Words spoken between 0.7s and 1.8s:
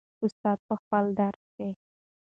خپل درس کې.